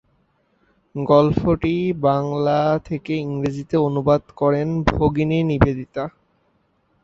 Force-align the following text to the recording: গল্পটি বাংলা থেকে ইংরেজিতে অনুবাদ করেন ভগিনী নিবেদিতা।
গল্পটি 0.95 1.75
বাংলা 2.01 2.59
থেকে 2.85 3.13
ইংরেজিতে 3.17 3.75
অনুবাদ 3.79 4.21
করেন 4.35 4.67
ভগিনী 4.91 5.39
নিবেদিতা। 5.43 6.03